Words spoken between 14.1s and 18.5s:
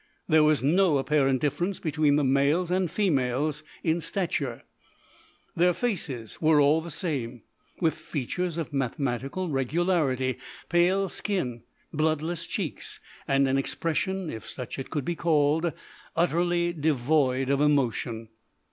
if such it could be called, utterly devoid of emotion.